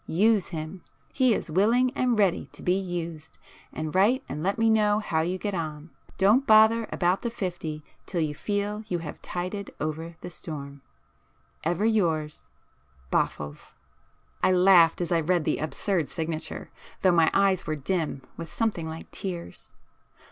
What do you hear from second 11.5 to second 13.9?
Ever yours Boffles.